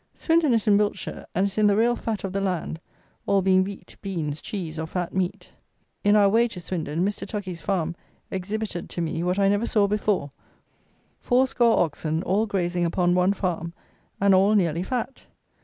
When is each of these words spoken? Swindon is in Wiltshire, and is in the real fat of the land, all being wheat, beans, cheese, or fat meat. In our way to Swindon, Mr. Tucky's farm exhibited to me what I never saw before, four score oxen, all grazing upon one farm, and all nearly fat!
Swindon 0.15 0.51
is 0.51 0.67
in 0.67 0.79
Wiltshire, 0.79 1.27
and 1.35 1.45
is 1.45 1.59
in 1.59 1.67
the 1.67 1.77
real 1.77 1.95
fat 1.95 2.23
of 2.23 2.33
the 2.33 2.41
land, 2.41 2.79
all 3.27 3.43
being 3.43 3.63
wheat, 3.63 3.95
beans, 4.01 4.41
cheese, 4.41 4.79
or 4.79 4.87
fat 4.87 5.13
meat. 5.13 5.51
In 6.03 6.15
our 6.15 6.27
way 6.27 6.47
to 6.47 6.59
Swindon, 6.59 7.05
Mr. 7.05 7.27
Tucky's 7.27 7.61
farm 7.61 7.95
exhibited 8.31 8.89
to 8.89 8.99
me 8.99 9.21
what 9.21 9.37
I 9.37 9.47
never 9.47 9.67
saw 9.67 9.85
before, 9.85 10.31
four 11.19 11.45
score 11.45 11.77
oxen, 11.85 12.23
all 12.23 12.47
grazing 12.47 12.83
upon 12.83 13.13
one 13.13 13.33
farm, 13.33 13.73
and 14.19 14.33
all 14.33 14.55
nearly 14.55 14.81
fat! 14.81 15.27